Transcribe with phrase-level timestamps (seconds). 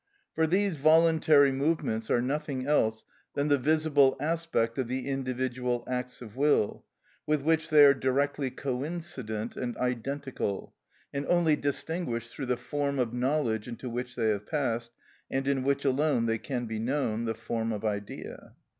[0.33, 3.05] For these voluntary movements are nothing else
[3.35, 6.83] than the visible aspect of the individual acts of will,
[7.27, 10.73] with which they are directly coincident and identical,
[11.13, 14.89] and only distinguished through the form of knowledge into which they have passed,
[15.29, 18.53] and in which alone they can be known, the form of idea.